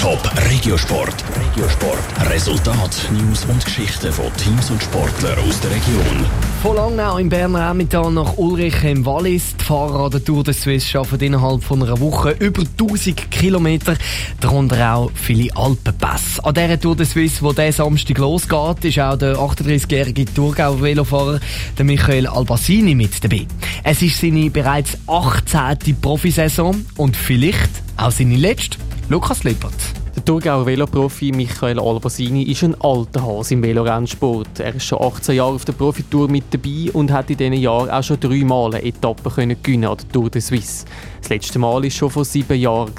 Top 0.00 0.32
Regiosport. 0.48 1.14
Regiosport. 1.36 2.30
Resultat, 2.30 3.06
News 3.12 3.44
und 3.44 3.62
Geschichten 3.62 4.10
von 4.10 4.34
Teams 4.38 4.70
und 4.70 4.82
Sportlern 4.82 5.38
aus 5.46 5.60
der 5.60 5.72
Region. 5.72 6.24
Von 6.62 6.76
Langnau 6.76 7.18
im 7.18 7.28
Berner 7.28 7.70
Emmental 7.70 8.10
nach 8.10 8.38
Ulrich 8.38 8.82
im 8.82 9.04
Wallis. 9.04 9.54
Die 9.60 9.62
Fahrer 9.64 10.06
an 10.06 10.10
der 10.10 10.24
Tour 10.24 10.42
de 10.42 10.54
Suisse 10.54 10.88
schaffen 10.88 11.20
innerhalb 11.20 11.62
von 11.62 11.82
einer 11.82 12.00
Woche 12.00 12.30
über 12.38 12.62
1000 12.62 13.30
Kilometer, 13.30 13.94
darunter 14.40 14.94
auch 14.94 15.10
viele 15.12 15.54
Alpenpässe. 15.54 16.42
An 16.44 16.54
dieser 16.54 16.80
Tour 16.80 16.96
de 16.96 17.04
Suisse, 17.04 17.46
die 17.46 17.54
diesen 17.54 17.72
Samstag 17.72 18.16
losgeht, 18.16 18.84
ist 18.86 19.00
auch 19.00 19.18
der 19.18 19.36
38-jährige 19.36 20.24
Thurgauer 20.24 20.80
Velofahrer 20.80 21.40
der 21.76 21.84
Michael 21.84 22.26
Albasini 22.26 22.94
mit 22.94 23.22
dabei. 23.22 23.46
Es 23.84 24.00
ist 24.00 24.18
seine 24.18 24.48
bereits 24.48 24.96
18. 25.06 26.00
Profisaison 26.00 26.86
und 26.96 27.18
vielleicht 27.18 27.70
auch 27.98 28.10
seine 28.10 28.36
letzte. 28.36 28.78
Lukas 29.10 29.42
Lippert. 29.42 29.74
Der 30.14 30.24
Thurgauer 30.24 30.64
Veloprofi 30.64 31.32
Michael 31.32 31.80
Albasini 31.80 32.44
ist 32.44 32.62
ein 32.62 32.80
alter 32.80 33.26
Hase 33.26 33.54
im 33.54 33.62
Velorennsport. 33.64 34.60
Er 34.60 34.76
ist 34.76 34.84
schon 34.84 35.02
18 35.02 35.34
Jahre 35.34 35.54
auf 35.54 35.64
der 35.64 35.72
Profitour 35.72 36.30
mit 36.30 36.44
dabei 36.52 36.92
und 36.92 37.10
hat 37.10 37.28
in 37.28 37.36
diesen 37.36 37.54
Jahren 37.54 37.90
auch 37.90 38.04
schon 38.04 38.20
dreimal 38.20 38.72
eine 38.72 38.84
Etappe 38.84 39.28
können 39.28 39.60
gewinnen 39.60 39.90
an 39.90 39.96
der 39.96 40.08
Tour 40.12 40.30
de 40.30 40.40
Suisse. 40.40 40.84
Das 41.22 41.28
letzte 41.28 41.58
Mal 41.58 41.82
war 41.82 41.90
schon 41.90 42.08
vor 42.08 42.24
sieben 42.24 42.56
Jahren. 42.56 42.92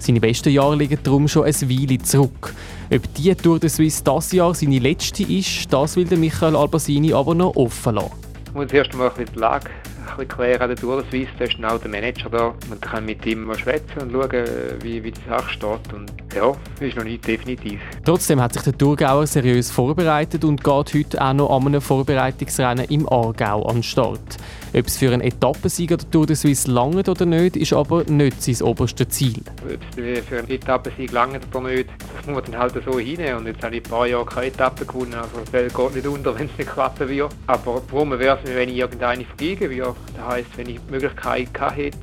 Seine 0.00 0.18
besten 0.18 0.50
Jahre 0.50 0.74
liegen 0.74 0.98
darum 1.00 1.28
schon 1.28 1.44
ein 1.44 1.54
Weile 1.54 1.98
zurück. 1.98 2.52
Ob 2.92 3.14
die 3.14 3.32
Tour 3.36 3.60
de 3.60 3.70
Suisse 3.70 4.02
dieses 4.02 4.32
Jahr 4.32 4.52
seine 4.52 4.80
letzte 4.80 5.22
ist, 5.22 5.72
das 5.72 5.94
will 5.94 6.06
der 6.06 6.18
Michael 6.18 6.56
Albasini 6.56 7.12
aber 7.12 7.36
noch 7.36 7.54
offen 7.54 7.94
lassen. 7.94 8.10
Ich 8.46 8.52
muss 8.52 8.72
erst 8.72 8.90
einmal 8.90 9.10
ein 9.10 9.14
bisschen 9.14 9.32
die 9.32 9.38
Lage 9.38 9.70
bisschen 10.06 10.28
klären, 10.28 10.68
der 10.68 10.76
Tour 10.76 11.02
da 11.02 11.16
ist 11.16 11.58
dann 11.58 11.64
auch 11.64 11.78
der 11.78 11.90
Manager 11.90 12.30
da. 12.30 12.54
Man 12.68 12.80
kann 12.80 13.04
mit 13.04 13.24
ihm 13.26 13.44
mal 13.44 13.58
schwätzen 13.58 14.02
und 14.02 14.12
schauen, 14.12 14.46
wie, 14.82 15.02
wie 15.02 15.10
die 15.10 15.28
Sache 15.28 15.50
steht. 15.50 15.92
Und 15.92 16.12
ja, 16.36 16.54
ist 16.80 16.96
noch 16.96 17.04
nicht 17.04 17.26
definitiv. 17.26 17.80
Trotzdem 18.04 18.40
hat 18.40 18.52
sich 18.52 18.62
der 18.62 18.76
Thurgauer 18.76 19.26
seriös 19.26 19.70
vorbereitet 19.70 20.44
und 20.44 20.62
geht 20.62 20.94
heute 20.94 21.20
auch 21.20 21.32
noch 21.32 21.50
an 21.50 21.66
einem 21.66 21.80
Vorbereitungsrennen 21.80 22.84
im 22.86 23.08
Aargau 23.08 23.64
an 23.64 23.76
den 23.76 23.82
Start. 23.82 24.36
Ob 24.74 24.86
es 24.86 24.98
für 24.98 25.12
einen 25.12 25.22
Etappensieg 25.22 25.88
der 25.88 26.10
Tour 26.10 26.26
de 26.26 26.36
Suisse 26.36 26.70
langt 26.70 27.08
oder 27.08 27.24
nicht, 27.24 27.56
ist 27.56 27.72
aber 27.72 28.04
nicht 28.04 28.42
sein 28.42 28.66
oberstes 28.66 29.08
Ziel. 29.08 29.40
Ob 29.64 29.80
es 29.96 30.24
für 30.26 30.38
einen 30.38 30.50
Etappensieg 30.50 31.10
langt 31.12 31.40
oder 31.54 31.68
nicht, 31.68 31.88
das 32.16 32.26
muss 32.26 32.42
man 32.42 32.52
dann 32.52 32.60
halt 32.60 32.74
so 32.84 32.98
hinein. 32.98 33.36
Und 33.36 33.46
jetzt 33.46 33.62
habe 33.62 33.76
ich 33.76 33.84
ein 33.84 33.90
paar 33.90 34.06
Jahre 34.06 34.26
keine 34.26 34.46
Etappe 34.46 34.84
gewonnen, 34.84 35.14
also 35.14 35.40
das 35.42 35.52
Welt 35.52 35.74
geht 35.74 35.94
nicht 35.94 36.06
unter, 36.06 36.34
wenn 36.38 36.46
es 36.46 36.58
nicht 36.58 36.70
klappen 36.70 37.08
wird. 37.08 37.34
Aber 37.46 37.80
warum 37.90 38.18
wäre 38.18 38.38
es 38.38 38.48
mir, 38.48 38.56
wenn 38.56 38.68
ich 38.68 38.76
irgendeine 38.76 39.24
vergeben 39.24 39.70
würde? 39.70 39.94
Das 40.14 40.26
heisst, 40.26 40.58
wenn 40.58 40.68
ich 40.68 40.78
die 40.86 40.92
Möglichkeit 40.92 41.48
hätte, 41.74 41.98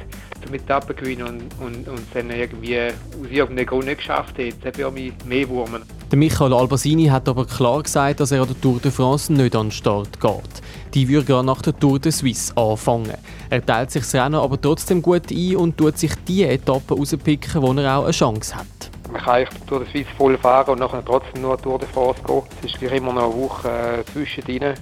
Etappen 0.51 0.95
gewinnen 0.95 1.27
und, 1.27 1.65
und, 1.65 1.87
und 1.87 2.01
dann 2.13 2.29
irgendwie 2.29 2.79
aus 2.79 3.29
irgendeinem 3.29 3.65
Grund 3.65 3.85
nicht 3.85 3.97
geschafft 3.99 4.37
hätte, 4.37 4.71
dann 4.71 4.77
würde 4.77 4.91
mich 4.91 5.13
mehr 5.25 5.47
wurmen. 5.49 5.83
Der 6.11 6.19
Michael 6.19 6.53
Albasini 6.53 7.05
hat 7.05 7.27
aber 7.27 7.45
klar 7.45 7.81
gesagt, 7.81 8.19
dass 8.19 8.31
er 8.31 8.41
an 8.41 8.47
der 8.47 8.61
Tour 8.61 8.79
de 8.79 8.91
France 8.91 9.33
nicht 9.33 9.55
an 9.55 9.67
den 9.67 9.71
Start 9.71 10.19
geht. 10.19 10.61
Die 10.93 11.09
würde 11.09 11.25
gerade 11.25 11.45
nach 11.45 11.61
der 11.61 11.77
Tour 11.79 11.97
de 11.97 12.11
Suisse 12.11 12.55
anfangen. 12.55 13.17
Er 13.49 13.65
teilt 13.65 13.91
sich 13.91 14.03
das 14.03 14.13
Rennen 14.13 14.35
aber 14.35 14.61
trotzdem 14.61 15.01
gut 15.01 15.31
ein 15.31 15.55
und 15.55 15.77
tut 15.77 15.97
sich 15.97 16.13
die 16.27 16.43
Etappen 16.43 16.97
rauspicken, 16.97 17.61
wo 17.61 17.73
er 17.73 17.97
auch 17.97 18.03
eine 18.03 18.11
Chance 18.11 18.55
hat. 18.55 18.65
Man 19.11 19.21
kann 19.21 19.33
eigentlich 19.35 19.59
die 19.59 19.65
Tour 19.67 19.79
de 19.79 19.91
Suisse 19.91 20.15
voll 20.17 20.37
fahren 20.37 20.71
und 20.71 20.79
nachher 20.79 21.03
trotzdem 21.03 21.41
nur 21.41 21.59
Tour 21.59 21.79
de 21.79 21.87
France 21.87 22.21
gehen. 22.25 22.43
Es 22.63 22.73
ist 22.73 22.81
immer 22.81 23.13
noch 23.13 23.23
eine 23.23 23.43
Woche 23.43 23.69
äh, 23.69 24.05
zwischendrin. 24.11 24.75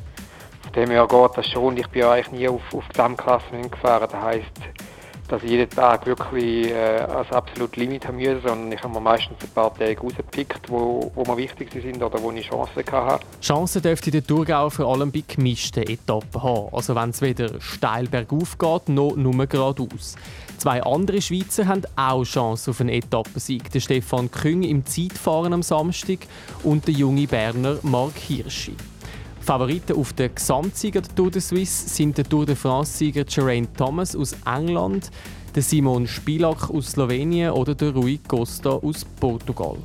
Von 0.64 0.74
dem 0.74 0.90
her 0.90 1.08
geht 1.08 1.32
das 1.38 1.48
schon. 1.48 1.78
Ich 1.78 1.88
bin 1.88 2.04
eigentlich 2.04 2.32
nie 2.32 2.48
auf, 2.48 2.62
auf 2.74 2.88
Gesamtklasse 2.90 3.46
gefahren. 3.70 4.08
Das 4.12 4.22
heisst, 4.22 4.52
dass 5.32 5.44
ich 5.44 5.52
jeden 5.52 5.70
Tag 5.70 6.06
wirklich 6.06 6.70
äh, 6.72 7.00
als 7.00 7.32
absolut 7.32 7.76
Limit 7.78 8.06
haben 8.06 8.18
müssen, 8.18 8.42
sondern 8.46 8.72
ich 8.72 8.84
habe 8.84 8.94
mir 8.94 9.00
meistens 9.00 9.38
ein 9.42 9.50
paar 9.50 9.74
Tage 9.74 10.00
rausgepickt, 10.00 10.70
wo, 10.70 11.12
wo 11.16 11.24
mir 11.24 11.38
wichtig 11.38 11.72
sind 11.72 12.04
oder 12.04 12.22
wo 12.22 12.32
ich 12.32 12.48
Chancen 12.50 12.84
hatte. 12.92 13.26
Chancen 13.42 13.82
dürfte 13.82 14.12
der 14.12 14.26
Thurgau 14.26 14.70
vor 14.70 14.94
allem 14.94 15.12
bei 15.12 15.24
gemischten 15.26 15.84
Etappen 15.84 16.44
haben. 16.44 16.74
Also 16.74 16.96
wenn 16.96 17.12
es 17.12 17.22
weder 17.22 17.62
steil 17.62 18.08
bergauf 18.08 18.58
geht, 18.58 18.90
noch 18.90 19.16
nur 19.16 19.46
geradeaus. 19.48 20.16
Zwei 20.58 20.84
andere 20.84 21.22
Schweizer 21.22 21.66
haben 21.66 21.84
auch 21.96 22.24
Chancen 22.24 22.72
auf 22.72 22.82
einen 22.82 22.90
Etappensieg. 22.90 23.72
Der 23.72 23.80
Stefan 23.80 24.30
Küng 24.30 24.64
im 24.64 24.86
Zeitfahren 24.86 25.54
am 25.54 25.64
Samstag 25.64 26.20
und 26.64 26.88
der 26.88 26.94
junge 26.94 27.26
Berner 27.26 27.78
Mark 27.84 28.18
Hirschi. 28.18 28.76
Favoriten 29.42 29.98
auf 29.98 30.14
den 30.14 30.34
Gesamtsieger 30.34 31.02
der 31.02 31.16
Tour 31.16 31.32
de 31.32 31.42
Suisse 31.42 31.90
sind 31.90 32.18
der 32.18 32.26
Tour 32.26 32.46
de 32.46 32.56
France-Sieger 32.56 33.24
Geraint 33.26 33.76
Thomas 33.76 34.16
aus 34.16 34.36
England, 34.46 35.10
der 35.56 35.64
Simon 35.64 36.08
Spilak 36.08 36.70
aus 36.70 36.92
Slowenien 36.92 37.52
oder 37.52 37.74
der 37.74 37.92
Rui 37.92 38.20
Costa 38.28 38.70
aus 38.70 39.04
Portugal. 39.20 39.78